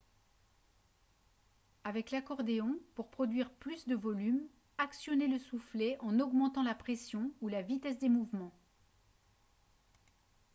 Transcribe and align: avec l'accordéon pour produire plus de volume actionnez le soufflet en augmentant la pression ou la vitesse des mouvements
avec 1.83 2.09
l'accordéon 2.09 2.79
pour 2.95 3.11
produire 3.11 3.51
plus 3.51 3.85
de 3.87 3.93
volume 3.95 4.41
actionnez 4.79 5.27
le 5.27 5.37
soufflet 5.37 5.95
en 5.99 6.19
augmentant 6.19 6.63
la 6.63 6.73
pression 6.73 7.31
ou 7.41 7.47
la 7.47 7.61
vitesse 7.61 7.99
des 7.99 8.09
mouvements 8.09 8.51